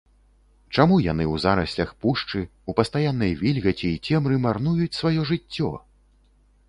[0.75, 2.41] Чаму яны ў зараслях пушчы,
[2.73, 5.71] у пастаяннай вільгаці і цемры марнуюць сваё жыццё?!.